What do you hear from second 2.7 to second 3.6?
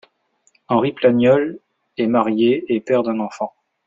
et père d'un enfant.